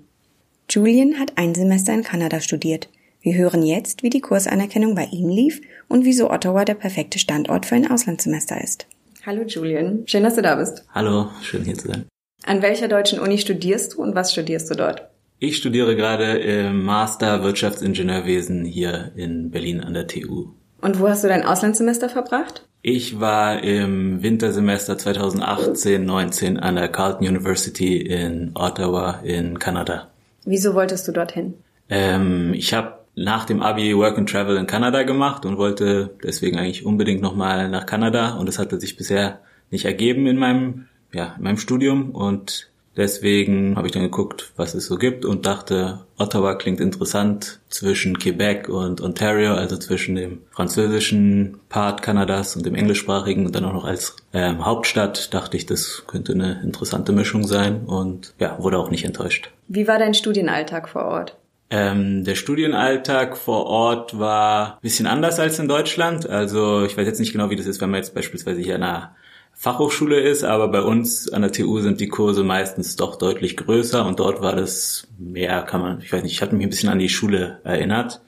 Julian 0.69 1.19
hat 1.19 1.33
ein 1.35 1.53
Semester 1.53 1.93
in 1.93 2.03
Kanada 2.03 2.39
studiert. 2.39 2.87
Wir 3.21 3.35
hören 3.35 3.63
jetzt, 3.63 4.01
wie 4.01 4.09
die 4.09 4.21
Kursanerkennung 4.21 4.95
bei 4.95 5.05
ihm 5.11 5.27
lief 5.27 5.59
und 5.89 6.05
wieso 6.05 6.31
Ottawa 6.31 6.63
der 6.63 6.75
perfekte 6.75 7.19
Standort 7.19 7.65
für 7.65 7.75
ein 7.75 7.89
Auslandssemester 7.89 8.63
ist. 8.63 8.87
Hallo 9.25 9.43
Julian, 9.45 10.03
schön, 10.05 10.23
dass 10.23 10.35
du 10.35 10.41
da 10.41 10.55
bist. 10.55 10.85
Hallo, 10.93 11.29
schön 11.41 11.65
hier 11.65 11.75
zu 11.75 11.89
sein. 11.89 12.05
An 12.45 12.61
welcher 12.61 12.87
deutschen 12.87 13.19
Uni 13.19 13.37
studierst 13.37 13.95
du 13.95 14.03
und 14.03 14.15
was 14.15 14.31
studierst 14.31 14.69
du 14.69 14.75
dort? 14.75 15.09
Ich 15.39 15.57
studiere 15.57 15.97
gerade 15.97 16.37
im 16.37 16.83
Master 16.83 17.43
Wirtschaftsingenieurwesen 17.43 18.63
hier 18.63 19.11
in 19.15 19.51
Berlin 19.51 19.81
an 19.81 19.93
der 19.93 20.07
TU. 20.07 20.53
Und 20.85 20.99
wo 20.99 21.09
hast 21.09 21.23
du 21.23 21.27
dein 21.27 21.43
Auslandssemester 21.43 22.09
verbracht? 22.09 22.61
Ich 22.83 23.19
war 23.19 23.63
im 23.63 24.21
Wintersemester 24.21 24.93
2018-19 24.93 26.59
an 26.59 26.75
der 26.75 26.89
Carleton 26.89 27.27
University 27.27 27.97
in 27.97 28.51
Ottawa 28.53 29.19
in 29.23 29.57
Kanada. 29.57 30.11
Wieso 30.45 30.75
wolltest 30.75 31.07
du 31.07 31.11
dorthin? 31.11 31.55
Ähm, 31.89 32.53
ich 32.53 32.75
habe 32.75 32.99
nach 33.15 33.45
dem 33.45 33.63
Abi 33.63 33.97
Work 33.97 34.19
and 34.19 34.29
Travel 34.29 34.57
in 34.57 34.67
Kanada 34.67 35.01
gemacht 35.01 35.47
und 35.47 35.57
wollte 35.57 36.11
deswegen 36.23 36.59
eigentlich 36.59 36.85
unbedingt 36.85 37.23
nochmal 37.23 37.67
nach 37.67 37.87
Kanada 37.87 38.35
und 38.35 38.45
das 38.45 38.59
hatte 38.59 38.79
sich 38.79 38.95
bisher 38.95 39.39
nicht 39.71 39.85
ergeben 39.85 40.27
in 40.27 40.37
meinem, 40.37 40.85
ja, 41.11 41.33
in 41.35 41.45
meinem 41.45 41.57
Studium 41.57 42.11
und 42.11 42.69
deswegen 42.97 43.75
habe 43.75 43.87
ich 43.87 43.93
dann 43.93 44.03
geguckt, 44.03 44.51
was 44.55 44.73
es 44.73 44.85
so 44.85 44.97
gibt 44.97 45.25
und 45.25 45.45
dachte, 45.45 46.05
Ottawa 46.17 46.55
klingt 46.55 46.79
interessant 46.79 47.59
zwischen 47.69 48.17
Quebec 48.19 48.69
und 48.69 49.01
Ontario, 49.01 49.53
also 49.53 49.77
zwischen 49.77 50.15
dem 50.15 50.41
französischen 50.51 51.59
Part 51.69 52.01
Kanadas 52.01 52.55
und 52.55 52.65
dem 52.65 52.75
englischsprachigen 52.75 53.45
und 53.45 53.55
dann 53.55 53.65
auch 53.65 53.73
noch 53.73 53.85
als 53.85 54.15
ähm, 54.33 54.65
Hauptstadt 54.65 55.33
dachte 55.33 55.57
ich, 55.57 55.65
das 55.65 56.03
könnte 56.07 56.33
eine 56.33 56.61
interessante 56.63 57.11
Mischung 57.11 57.45
sein 57.45 57.85
und 57.85 58.33
ja, 58.39 58.57
wurde 58.59 58.77
auch 58.77 58.91
nicht 58.91 59.05
enttäuscht. 59.05 59.51
Wie 59.67 59.87
war 59.87 59.99
dein 59.99 60.13
Studienalltag 60.13 60.89
vor 60.89 61.05
Ort? 61.05 61.37
Ähm, 61.71 62.23
der 62.23 62.35
Studienalltag 62.35 63.37
vor 63.37 63.65
Ort 63.65 64.19
war 64.19 64.75
ein 64.75 64.81
bisschen 64.81 65.07
anders 65.07 65.39
als 65.39 65.57
in 65.57 65.67
Deutschland. 65.67 66.29
Also 66.29 66.85
ich 66.85 66.95
weiß 66.95 67.07
jetzt 67.07 67.19
nicht 67.19 67.31
genau, 67.31 67.49
wie 67.49 67.55
das 67.55 67.65
ist, 67.65 67.81
wenn 67.81 67.89
man 67.89 67.97
jetzt 67.97 68.13
beispielsweise 68.13 68.61
hier 68.61 68.75
an 68.75 68.83
einer 68.83 69.15
Fachhochschule 69.57 70.19
ist, 70.19 70.43
aber 70.43 70.67
bei 70.67 70.81
uns 70.81 71.31
an 71.31 71.41
der 71.41 71.51
TU 71.51 71.79
sind 71.79 72.01
die 72.01 72.09
Kurse 72.09 72.43
meistens 72.43 72.97
doch 72.97 73.15
deutlich 73.15 73.55
größer 73.57 74.05
und 74.05 74.19
dort 74.19 74.41
war 74.41 74.55
das 74.55 75.07
mehr, 75.17 75.61
kann 75.63 75.81
man, 75.81 76.01
ich 76.01 76.11
weiß 76.11 76.23
nicht, 76.23 76.33
ich 76.33 76.41
hatte 76.41 76.55
mich 76.55 76.65
ein 76.65 76.69
bisschen 76.69 76.89
an 76.89 76.99
die 76.99 77.09
Schule 77.09 77.59
erinnert. 77.63 78.21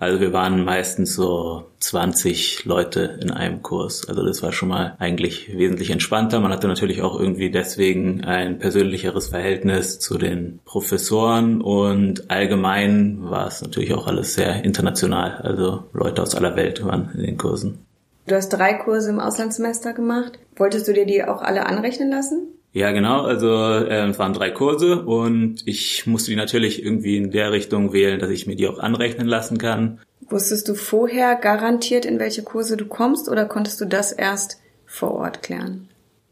Also 0.00 0.20
wir 0.20 0.32
waren 0.32 0.64
meistens 0.64 1.14
so 1.14 1.72
20 1.80 2.64
Leute 2.64 3.18
in 3.20 3.32
einem 3.32 3.62
Kurs. 3.62 4.08
Also 4.08 4.24
das 4.24 4.44
war 4.44 4.52
schon 4.52 4.68
mal 4.68 4.94
eigentlich 5.00 5.56
wesentlich 5.56 5.90
entspannter. 5.90 6.38
Man 6.38 6.52
hatte 6.52 6.68
natürlich 6.68 7.02
auch 7.02 7.18
irgendwie 7.18 7.50
deswegen 7.50 8.22
ein 8.22 8.60
persönlicheres 8.60 9.28
Verhältnis 9.28 9.98
zu 9.98 10.16
den 10.16 10.60
Professoren 10.64 11.60
und 11.60 12.30
allgemein 12.30 13.18
war 13.28 13.48
es 13.48 13.60
natürlich 13.60 13.92
auch 13.92 14.06
alles 14.06 14.34
sehr 14.34 14.64
international. 14.64 15.38
Also 15.38 15.88
Leute 15.92 16.22
aus 16.22 16.36
aller 16.36 16.54
Welt 16.54 16.84
waren 16.84 17.10
in 17.14 17.22
den 17.24 17.36
Kursen. 17.36 17.87
Du 18.28 18.34
hast 18.34 18.50
drei 18.50 18.74
Kurse 18.74 19.08
im 19.08 19.20
Auslandssemester 19.20 19.94
gemacht. 19.94 20.38
Wolltest 20.54 20.86
du 20.86 20.92
dir 20.92 21.06
die 21.06 21.24
auch 21.24 21.40
alle 21.40 21.64
anrechnen 21.64 22.10
lassen? 22.10 22.48
Ja, 22.74 22.92
genau. 22.92 23.22
Also 23.22 23.48
äh, 23.48 24.06
es 24.06 24.18
waren 24.18 24.34
drei 24.34 24.50
Kurse 24.50 25.02
und 25.02 25.66
ich 25.66 26.06
musste 26.06 26.30
die 26.30 26.36
natürlich 26.36 26.84
irgendwie 26.84 27.16
in 27.16 27.30
der 27.30 27.52
Richtung 27.52 27.94
wählen, 27.94 28.20
dass 28.20 28.28
ich 28.28 28.46
mir 28.46 28.54
die 28.54 28.68
auch 28.68 28.80
anrechnen 28.80 29.26
lassen 29.26 29.56
kann. 29.56 30.00
Wusstest 30.28 30.68
du 30.68 30.74
vorher 30.74 31.36
garantiert, 31.36 32.04
in 32.04 32.18
welche 32.18 32.42
Kurse 32.42 32.76
du 32.76 32.84
kommst 32.84 33.30
oder 33.30 33.46
konntest 33.46 33.80
du 33.80 33.86
das 33.86 34.12
erst 34.12 34.60
vor 34.84 35.12
Ort 35.12 35.42
klären? 35.42 35.88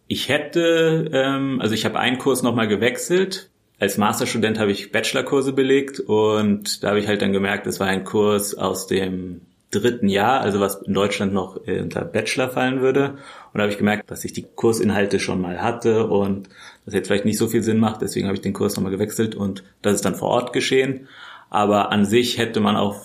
Ich 0.07 0.29
hätte, 0.29 1.11
ähm, 1.15 1.61
also 1.63 1.75
ich 1.75 1.87
habe 1.87 1.99
einen 1.99 2.19
Kurs 2.19 2.43
nochmal 2.43 2.69
gewechselt. 2.69 3.49
Als 3.79 3.97
Masterstudent 3.97 4.59
habe 4.59 4.71
ich 4.71 4.93
Bachelorkurse 4.93 5.55
belegt 5.55 6.01
und 6.01 6.85
da 6.85 6.89
habe 6.89 6.99
ich 6.99 7.09
halt 7.09 7.23
dann 7.23 7.33
gemerkt, 7.33 7.67
es 7.67 7.81
war 7.81 7.87
ein 7.87 8.05
Kurs 8.05 8.55
aus 8.55 8.87
dem 8.87 9.41
dritten 9.71 10.09
Jahr, 10.09 10.41
also 10.41 10.61
was 10.61 10.83
in 10.83 10.95
Deutschland 10.95 11.33
noch 11.33 11.57
unter 11.67 12.05
Bachelor 12.05 12.49
fallen 12.49 12.81
würde. 12.81 13.11
Und 13.53 13.59
da 13.59 13.63
habe 13.63 13.73
ich 13.73 13.79
gemerkt, 13.79 14.11
dass 14.11 14.25
ich 14.25 14.33
die 14.33 14.47
Kursinhalte 14.55 15.19
schon 15.19 15.41
mal 15.41 15.61
hatte 15.63 16.07
und 16.07 16.49
das 16.85 16.95
jetzt 16.95 17.09
vielleicht 17.09 17.25
nicht 17.25 17.39
so 17.39 17.49
viel 17.49 17.63
Sinn 17.63 17.79
macht. 17.79 18.03
Deswegen 18.03 18.27
habe 18.27 18.37
ich 18.37 18.43
den 18.43 18.53
Kurs 18.53 18.77
nochmal 18.77 18.93
gewechselt 18.93 19.35
und 19.35 19.65
das 19.83 19.95
ist 19.95 20.05
dann 20.05 20.15
vor 20.15 20.29
Ort 20.29 20.53
geschehen. 20.53 21.09
Aber 21.51 21.93
an 21.93 22.05
sich 22.05 22.39
hätte 22.39 22.61
man 22.61 22.77
auch 22.77 23.01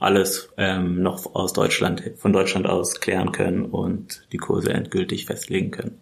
alles 0.00 0.50
ähm, 0.56 1.02
noch 1.02 1.34
aus 1.34 1.52
Deutschland, 1.52 2.02
von 2.16 2.32
Deutschland 2.32 2.66
aus 2.66 3.00
klären 3.00 3.32
können 3.32 3.64
und 3.64 4.26
die 4.32 4.36
Kurse 4.36 4.72
endgültig 4.72 5.26
festlegen 5.26 5.70
können. 5.70 5.98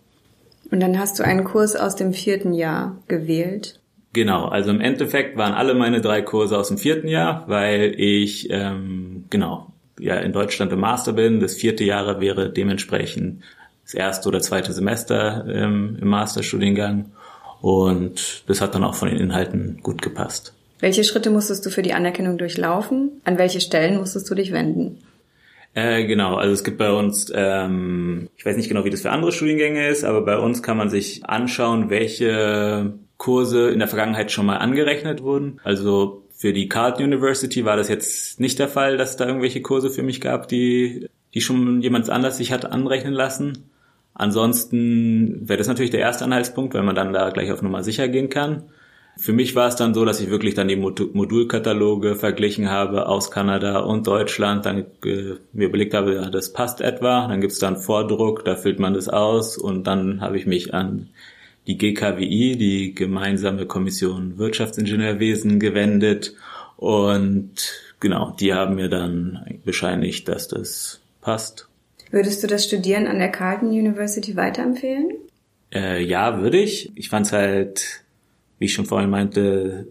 Und 0.70 0.80
dann 0.80 0.98
hast 0.98 1.18
du 1.18 1.24
einen 1.24 1.44
Kurs 1.44 1.76
aus 1.76 1.94
dem 1.94 2.12
vierten 2.12 2.52
Jahr 2.52 2.98
gewählt. 3.06 3.80
Genau, 4.12 4.46
also 4.46 4.70
im 4.70 4.80
Endeffekt 4.80 5.36
waren 5.36 5.52
alle 5.52 5.74
meine 5.74 6.00
drei 6.00 6.22
Kurse 6.22 6.58
aus 6.58 6.68
dem 6.68 6.78
vierten 6.78 7.08
Jahr, 7.08 7.44
weil 7.48 7.94
ich 7.96 8.48
ähm, 8.50 9.24
genau 9.30 9.73
ja 9.98 10.16
in 10.16 10.32
Deutschland 10.32 10.72
im 10.72 10.80
Master 10.80 11.12
bin. 11.12 11.40
Das 11.40 11.54
vierte 11.54 11.84
Jahr 11.84 12.20
wäre 12.20 12.50
dementsprechend 12.50 13.42
das 13.84 13.94
erste 13.94 14.28
oder 14.28 14.40
zweite 14.40 14.72
Semester 14.72 15.44
ähm, 15.48 15.98
im 16.00 16.08
Masterstudiengang 16.08 17.12
und 17.60 18.44
das 18.46 18.60
hat 18.60 18.74
dann 18.74 18.84
auch 18.84 18.94
von 18.94 19.08
den 19.08 19.18
Inhalten 19.18 19.80
gut 19.82 20.02
gepasst. 20.02 20.52
Welche 20.80 21.04
Schritte 21.04 21.30
musstest 21.30 21.64
du 21.64 21.70
für 21.70 21.82
die 21.82 21.94
Anerkennung 21.94 22.36
durchlaufen? 22.36 23.22
An 23.24 23.38
welche 23.38 23.60
Stellen 23.60 23.96
musstest 23.96 24.28
du 24.30 24.34
dich 24.34 24.52
wenden? 24.52 24.98
Äh, 25.72 26.04
genau, 26.04 26.36
also 26.36 26.52
es 26.52 26.62
gibt 26.62 26.78
bei 26.78 26.92
uns, 26.92 27.32
ähm, 27.34 28.28
ich 28.36 28.44
weiß 28.44 28.56
nicht 28.56 28.68
genau, 28.68 28.84
wie 28.84 28.90
das 28.90 29.00
für 29.00 29.10
andere 29.10 29.32
Studiengänge 29.32 29.88
ist, 29.88 30.04
aber 30.04 30.22
bei 30.24 30.38
uns 30.38 30.62
kann 30.62 30.76
man 30.76 30.90
sich 30.90 31.24
anschauen, 31.24 31.90
welche 31.90 32.92
Kurse 33.16 33.70
in 33.70 33.78
der 33.78 33.88
Vergangenheit 33.88 34.30
schon 34.30 34.46
mal 34.46 34.58
angerechnet 34.58 35.22
wurden. 35.22 35.60
Also 35.64 36.23
für 36.36 36.52
die 36.52 36.68
Carleton 36.68 37.06
University 37.06 37.64
war 37.64 37.76
das 37.76 37.88
jetzt 37.88 38.40
nicht 38.40 38.58
der 38.58 38.68
Fall, 38.68 38.96
dass 38.96 39.10
es 39.10 39.16
da 39.16 39.26
irgendwelche 39.26 39.62
Kurse 39.62 39.90
für 39.90 40.02
mich 40.02 40.20
gab, 40.20 40.48
die, 40.48 41.08
die 41.32 41.40
schon 41.40 41.80
jemand 41.80 42.10
anders 42.10 42.38
sich 42.38 42.52
hat 42.52 42.64
anrechnen 42.66 43.14
lassen. 43.14 43.70
Ansonsten 44.14 45.48
wäre 45.48 45.58
das 45.58 45.68
natürlich 45.68 45.90
der 45.90 46.00
erste 46.00 46.24
Anhaltspunkt, 46.24 46.74
weil 46.74 46.82
man 46.82 46.94
dann 46.94 47.12
da 47.12 47.30
gleich 47.30 47.50
auf 47.52 47.62
Nummer 47.62 47.82
sicher 47.82 48.08
gehen 48.08 48.30
kann. 48.30 48.64
Für 49.16 49.32
mich 49.32 49.54
war 49.54 49.68
es 49.68 49.76
dann 49.76 49.94
so, 49.94 50.04
dass 50.04 50.20
ich 50.20 50.28
wirklich 50.28 50.54
dann 50.54 50.66
die 50.66 50.76
Modulkataloge 50.76 52.16
verglichen 52.16 52.68
habe 52.68 53.06
aus 53.06 53.30
Kanada 53.30 53.78
und 53.78 54.08
Deutschland, 54.08 54.66
dann 54.66 54.86
äh, 55.04 55.34
mir 55.52 55.68
überlegt 55.68 55.94
habe, 55.94 56.14
ja, 56.14 56.30
das 56.30 56.52
passt 56.52 56.80
etwa, 56.80 57.28
dann 57.28 57.40
gibt 57.40 57.52
es 57.52 57.60
dann 57.60 57.76
Vordruck, 57.76 58.44
da 58.44 58.56
füllt 58.56 58.80
man 58.80 58.94
das 58.94 59.08
aus 59.08 59.56
und 59.56 59.86
dann 59.86 60.20
habe 60.20 60.36
ich 60.36 60.46
mich 60.46 60.74
an 60.74 61.10
die 61.66 61.78
GKWI, 61.78 62.56
die 62.56 62.94
gemeinsame 62.94 63.66
Kommission 63.66 64.38
Wirtschaftsingenieurwesen, 64.38 65.58
gewendet. 65.58 66.34
Und 66.76 67.72
genau, 68.00 68.34
die 68.38 68.52
haben 68.52 68.74
mir 68.74 68.88
dann 68.88 69.60
bescheinigt, 69.64 70.28
dass 70.28 70.48
das 70.48 71.00
passt. 71.20 71.68
Würdest 72.10 72.42
du 72.42 72.46
das 72.46 72.64
Studieren 72.64 73.06
an 73.06 73.18
der 73.18 73.30
Carleton 73.30 73.70
University 73.70 74.36
weiterempfehlen? 74.36 75.10
Äh, 75.72 76.04
ja, 76.04 76.40
würde 76.40 76.58
ich. 76.58 76.92
Ich 76.96 77.08
fand 77.08 77.26
es 77.26 77.32
halt, 77.32 78.04
wie 78.58 78.66
ich 78.66 78.74
schon 78.74 78.86
vorhin 78.86 79.10
meinte, 79.10 79.86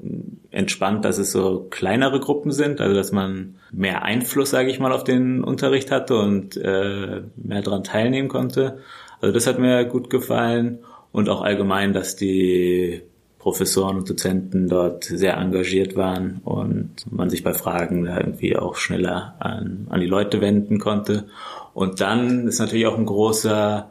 entspannt, 0.51 1.03
dass 1.03 1.18
es 1.18 1.32
so 1.32 1.68
kleinere 1.70 2.20
Gruppen 2.20 2.51
sind, 2.51 2.80
also 2.80 2.96
dass 2.96 3.12
man 3.12 3.56
mehr 3.72 4.03
Einfluss, 4.03 4.51
sage 4.51 4.70
ich 4.70 4.80
mal, 4.80 4.94
auf 4.94 5.03
den 5.03 5.44
Unterricht 5.44 5.92
hatte 5.92 6.15
und 6.15 6.56
äh, 6.56 7.24
mehr 7.36 7.62
daran 7.62 7.84
teilnehmen 7.84 8.30
konnte. 8.30 8.80
Also 9.20 9.34
das 9.34 9.48
hat 9.48 9.60
mir 9.60 9.84
gut 9.86 10.10
gefallen 10.10 10.80
und 11.13 11.29
auch 11.29 11.41
allgemein, 11.41 11.93
dass 11.93 12.17
die 12.17 13.01
Professoren 13.39 13.98
und 13.98 14.10
Dozenten 14.10 14.67
dort 14.67 15.05
sehr 15.05 15.38
engagiert 15.38 15.96
waren 15.96 16.41
und 16.43 16.91
man 17.10 17.29
sich 17.29 17.43
bei 17.43 17.53
Fragen 17.53 18.08
irgendwie 18.08 18.58
auch 18.58 18.75
schneller 18.75 19.36
an, 19.39 19.88
an 19.89 20.01
die 20.01 20.08
Leute 20.08 20.41
wenden 20.41 20.79
konnte. 20.79 21.25
Und 21.74 22.01
dann 22.01 22.48
ist 22.48 22.60
natürlich 22.60 22.88
auch 22.88 22.98
ein 22.98 23.05
großer 23.05 23.89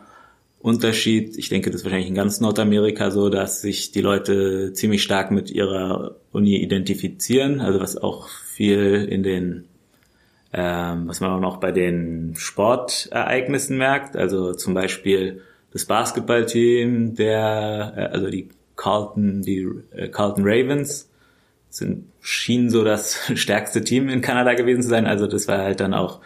Unterschied, 0.61 1.37
ich 1.37 1.49
denke, 1.49 1.71
das 1.71 1.81
ist 1.81 1.85
wahrscheinlich 1.85 2.09
in 2.09 2.14
ganz 2.14 2.41
Nordamerika 2.41 3.11
so, 3.11 3.29
dass 3.29 3.61
sich 3.61 3.93
die 3.93 4.00
Leute 4.00 4.73
ziemlich 4.73 5.02
stark 5.02 5.31
mit 5.31 5.50
ihrer 5.50 6.17
Uni 6.33 6.57
identifizieren, 6.57 7.61
also 7.61 7.81
was 7.81 7.97
auch 7.97 8.29
viel 8.29 9.07
in 9.11 9.23
den, 9.23 9.64
ähm, 10.52 11.09
was 11.09 11.21
man 11.21 11.45
auch 11.45 11.59
bei 11.59 11.73
den 11.73 12.35
Sportereignissen 12.37 13.76
merkt, 13.76 14.17
also 14.17 14.55
zum 14.55 14.75
Beispiel 14.75 15.43
das 15.73 15.85
Basketballteam 15.87 17.14
der, 17.14 17.93
äh, 17.97 18.00
also 18.14 18.31
die 18.31 18.49
Carlton, 18.76 19.43
die 19.43 19.69
äh, 19.93 20.09
Carlton 20.09 20.45
Ravens 20.47 21.09
sind, 21.71 22.07
schienen 22.21 22.71
so 22.71 22.85
das 22.85 23.19
stärkste 23.35 23.83
Team 23.83 24.09
in 24.09 24.21
Kanada 24.21 24.55
gewesen 24.55 24.83
zu 24.83 24.88
sein. 24.88 25.07
Also 25.07 25.26
das 25.26 25.49
war 25.49 25.59
halt 25.59 25.81
dann 25.81 25.95
auch 25.95 26.21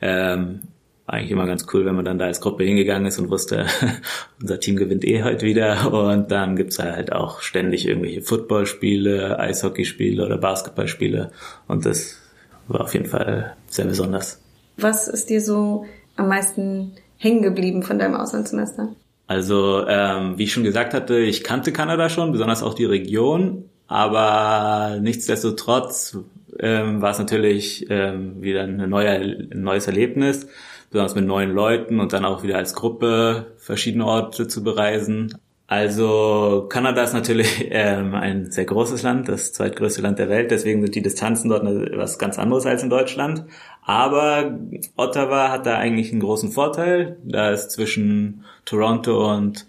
ähm, 0.00 0.60
eigentlich 1.06 1.30
immer 1.30 1.46
ganz 1.46 1.66
cool, 1.72 1.86
wenn 1.86 1.94
man 1.94 2.04
dann 2.04 2.18
da 2.18 2.26
als 2.26 2.40
Gruppe 2.40 2.64
hingegangen 2.64 3.06
ist 3.06 3.18
und 3.18 3.30
wusste, 3.30 3.66
unser 4.40 4.60
Team 4.60 4.76
gewinnt 4.76 5.04
eh 5.04 5.22
heute 5.22 5.46
wieder. 5.46 5.92
Und 5.92 6.30
dann 6.30 6.56
gibt's 6.56 6.78
halt 6.78 7.12
auch 7.12 7.40
ständig 7.40 7.86
irgendwelche 7.86 8.22
Footballspiele, 8.22 9.38
Eishockeyspiele 9.38 10.24
oder 10.24 10.36
Basketballspiele. 10.36 11.32
Und 11.66 11.86
das 11.86 12.18
war 12.66 12.82
auf 12.82 12.92
jeden 12.92 13.06
Fall 13.06 13.56
sehr 13.68 13.86
besonders. 13.86 14.42
Was 14.76 15.08
ist 15.08 15.30
dir 15.30 15.40
so 15.40 15.86
am 16.16 16.28
meisten 16.28 16.92
hängen 17.18 17.42
geblieben 17.42 17.82
von 17.82 17.98
deinem 17.98 18.14
Auslandssemester? 18.14 18.88
Also, 19.26 19.86
ähm, 19.86 20.38
wie 20.38 20.44
ich 20.44 20.52
schon 20.52 20.64
gesagt 20.64 20.94
hatte, 20.94 21.18
ich 21.18 21.44
kannte 21.44 21.72
Kanada 21.72 22.08
schon, 22.08 22.32
besonders 22.32 22.62
auch 22.62 22.72
die 22.72 22.86
Region, 22.86 23.64
aber 23.86 24.98
nichtsdestotrotz 25.00 26.16
ähm, 26.58 27.02
war 27.02 27.10
es 27.10 27.18
natürlich 27.18 27.86
ähm, 27.90 28.40
wieder 28.42 28.62
eine 28.62 28.88
neue, 28.88 29.10
ein 29.10 29.62
neues 29.62 29.86
Erlebnis, 29.86 30.46
besonders 30.90 31.14
mit 31.14 31.26
neuen 31.26 31.52
Leuten 31.52 32.00
und 32.00 32.14
dann 32.14 32.24
auch 32.24 32.42
wieder 32.42 32.56
als 32.56 32.74
Gruppe 32.74 33.52
verschiedene 33.58 34.06
Orte 34.06 34.48
zu 34.48 34.64
bereisen. 34.64 35.36
Also 35.68 36.66
Kanada 36.70 37.02
ist 37.02 37.12
natürlich 37.12 37.66
ähm, 37.70 38.14
ein 38.14 38.50
sehr 38.50 38.64
großes 38.64 39.02
Land, 39.02 39.28
das 39.28 39.52
zweitgrößte 39.52 40.00
Land 40.00 40.18
der 40.18 40.30
Welt, 40.30 40.50
deswegen 40.50 40.80
sind 40.80 40.94
die 40.94 41.02
Distanzen 41.02 41.50
dort 41.50 41.62
was 41.96 42.18
ganz 42.18 42.38
anderes 42.38 42.64
als 42.64 42.82
in 42.82 42.90
Deutschland. 42.90 43.44
Aber 43.82 44.58
Ottawa 44.96 45.50
hat 45.50 45.66
da 45.66 45.76
eigentlich 45.76 46.10
einen 46.10 46.20
großen 46.20 46.50
Vorteil, 46.52 47.18
da 47.22 47.50
es 47.50 47.68
zwischen 47.68 48.44
Toronto 48.64 49.30
und 49.30 49.66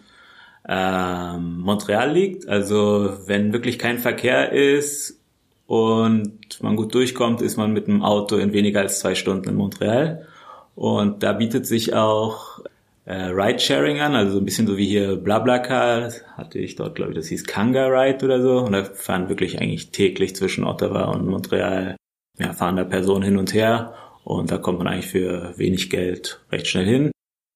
ähm, 0.67 1.59
Montreal 1.59 2.11
liegt. 2.13 2.47
Also 2.47 3.17
wenn 3.25 3.51
wirklich 3.51 3.77
kein 3.77 3.99
Verkehr 3.99 4.53
ist 4.53 5.19
und 5.67 6.63
man 6.63 6.77
gut 6.77 6.93
durchkommt, 6.95 7.41
ist 7.41 7.57
man 7.57 7.73
mit 7.73 7.87
dem 7.87 8.03
Auto 8.03 8.37
in 8.37 8.53
weniger 8.53 8.79
als 8.79 8.99
zwei 8.99 9.15
Stunden 9.15 9.49
in 9.49 9.55
Montreal. 9.55 10.25
Und 10.75 11.23
da 11.23 11.33
bietet 11.33 11.67
sich 11.67 11.93
auch 11.93 12.61
äh, 13.09 13.31
Ride-Sharing 13.31 13.99
an, 14.01 14.13
also 14.13 14.33
so 14.33 14.37
ein 14.37 14.45
bisschen 14.45 14.67
so 14.67 14.77
wie 14.77 14.85
hier 14.85 15.15
BlaBlaCar, 15.15 16.11
hatte 16.37 16.59
ich 16.59 16.75
dort, 16.75 16.93
glaube 16.93 17.11
ich, 17.11 17.17
das 17.17 17.25
hieß 17.27 17.43
Kanga 17.45 17.87
Ride 17.87 18.23
oder 18.23 18.39
so. 18.39 18.59
Und 18.59 18.73
da 18.73 18.83
fahren 18.83 19.29
wirklich 19.29 19.59
eigentlich 19.59 19.89
täglich 19.89 20.35
zwischen 20.35 20.63
Ottawa 20.63 21.05
und 21.05 21.25
Montreal, 21.25 21.95
ja, 22.37 22.53
fahren 22.53 22.75
da 22.75 22.83
Personen 22.83 23.23
hin 23.23 23.37
und 23.37 23.51
her. 23.51 23.95
Und 24.23 24.51
da 24.51 24.59
kommt 24.59 24.77
man 24.77 24.87
eigentlich 24.87 25.07
für 25.07 25.57
wenig 25.57 25.89
Geld 25.89 26.39
recht 26.51 26.67
schnell 26.67 26.85
hin. 26.85 27.11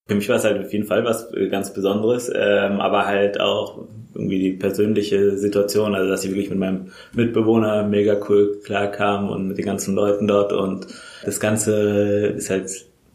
Für 0.08 0.16
mich 0.16 0.28
war 0.28 0.38
es 0.38 0.44
halt 0.44 0.66
auf 0.66 0.74
jeden 0.74 0.88
Fall 0.88 1.06
was 1.06 1.32
ganz 1.52 1.72
Besonderes, 1.72 2.32
ähm, 2.36 2.82
aber 2.82 3.06
halt 3.06 3.40
auch 3.40 3.88
irgendwie 4.16 4.40
die 4.40 4.54
persönliche 4.54 5.38
Situation, 5.38 5.94
also 5.94 6.10
dass 6.10 6.26
ich 6.26 6.32
wirklich 6.32 6.50
mit 6.50 6.60
meinem 6.60 6.92
Mitbewohner 7.14 7.84
mega 7.84 8.20
cool 8.28 8.60
klarkam 8.64 9.30
und 9.30 9.48
mit 9.48 9.58
den 9.60 9.66
ganzen 9.66 9.96
Leuten 9.96 10.28
dort 10.28 10.52
und 10.52 10.88
das 11.24 11.40
Ganze 11.40 12.34
ist 12.36 12.50
halt 12.50 12.70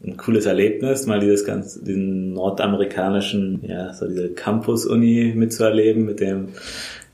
ein 0.04 0.16
cooles 0.16 0.46
Erlebnis, 0.46 1.06
mal 1.06 1.20
dieses 1.20 1.44
ganz, 1.44 1.80
diesen 1.80 2.32
nordamerikanischen, 2.32 3.60
ja, 3.66 3.92
so 3.92 4.06
diese 4.06 4.30
Campus-Uni 4.30 5.32
mitzuerleben 5.34 6.04
mit 6.04 6.20
dem 6.20 6.48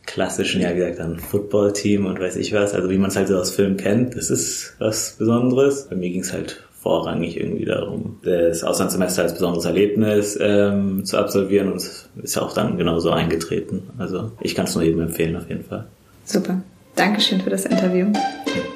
klassischen, 0.07 0.61
ja 0.61 0.71
wie 0.73 0.77
gesagt, 0.77 0.99
dann 0.99 1.19
Football-Team 1.19 2.07
und 2.07 2.21
weiß 2.21 2.37
ich 2.37 2.53
was, 2.53 2.75
also 2.75 2.91
wie 2.91 2.99
man 2.99 3.09
es 3.09 3.17
halt 3.17 3.29
so 3.29 3.39
aus 3.39 3.51
Filmen 3.51 3.77
kennt, 3.77 4.17
das 4.17 4.31
ist 4.31 4.75
was 4.79 5.17
Besonderes. 5.19 5.87
Bei 5.89 5.97
mir 5.97 6.11
ging 6.11 6.21
es 6.21 6.33
halt 6.33 6.63
vorrangig 6.85 7.41
irgendwie 7.41 7.65
darum, 7.65 8.21
das 8.23 8.63
Auslandssemester 8.63 9.23
als 9.23 9.33
besonderes 9.33 9.65
Erlebnis 9.65 10.39
ähm, 10.39 11.07
zu 11.07 11.17
absolvieren 11.17 11.73
und 11.73 11.77
es 11.77 12.11
ist 12.23 12.37
ja 12.37 12.43
auch 12.43 12.53
dann 12.53 12.77
genauso 12.77 13.11
eingetreten. 13.11 13.85
Also 13.97 14.33
ich 14.43 14.55
kann 14.55 14.67
es 14.67 14.75
nur 14.75 14.85
jedem 14.85 15.01
empfehlen 15.01 15.37
auf 15.37 15.49
jeden 15.49 15.65
Fall. 15.65 15.87
Super. 16.27 16.63
Dankeschön 16.95 17.41
für 17.41 17.51
das 17.51 17.65
Interview. 17.65 18.13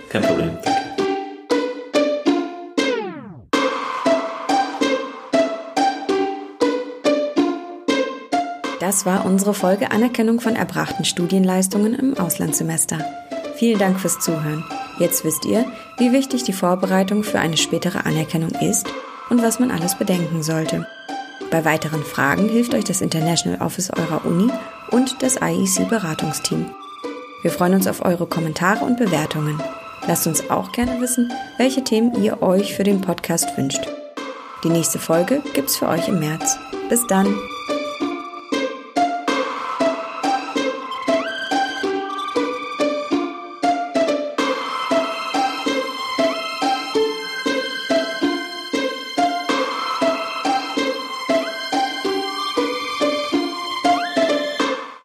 Kein 0.08 0.22
Problem. 0.22 0.50
Danke. 0.64 0.87
Das 8.88 9.04
war 9.04 9.26
unsere 9.26 9.52
Folge 9.52 9.90
Anerkennung 9.90 10.40
von 10.40 10.56
erbrachten 10.56 11.04
Studienleistungen 11.04 11.92
im 11.92 12.16
Auslandssemester. 12.16 12.98
Vielen 13.56 13.78
Dank 13.78 14.00
fürs 14.00 14.18
Zuhören. 14.18 14.64
Jetzt 14.98 15.26
wisst 15.26 15.44
ihr, 15.44 15.66
wie 15.98 16.10
wichtig 16.10 16.44
die 16.44 16.54
Vorbereitung 16.54 17.22
für 17.22 17.38
eine 17.38 17.58
spätere 17.58 18.06
Anerkennung 18.06 18.48
ist 18.62 18.86
und 19.28 19.42
was 19.42 19.60
man 19.60 19.70
alles 19.70 19.98
bedenken 19.98 20.42
sollte. 20.42 20.86
Bei 21.50 21.66
weiteren 21.66 22.02
Fragen 22.02 22.48
hilft 22.48 22.72
euch 22.72 22.84
das 22.84 23.02
International 23.02 23.60
Office 23.60 23.90
eurer 23.90 24.24
Uni 24.24 24.50
und 24.90 25.22
das 25.22 25.36
IEC 25.36 25.86
Beratungsteam. 25.90 26.70
Wir 27.42 27.50
freuen 27.50 27.74
uns 27.74 27.86
auf 27.86 28.02
eure 28.02 28.26
Kommentare 28.26 28.86
und 28.86 28.96
Bewertungen. 28.96 29.62
Lasst 30.06 30.26
uns 30.26 30.48
auch 30.48 30.72
gerne 30.72 30.98
wissen, 31.02 31.30
welche 31.58 31.84
Themen 31.84 32.24
ihr 32.24 32.40
euch 32.40 32.72
für 32.72 32.84
den 32.84 33.02
Podcast 33.02 33.54
wünscht. 33.58 33.86
Die 34.64 34.70
nächste 34.70 34.98
Folge 34.98 35.42
gibt's 35.52 35.76
für 35.76 35.88
euch 35.88 36.08
im 36.08 36.20
März. 36.20 36.58
Bis 36.88 37.06
dann! 37.06 37.36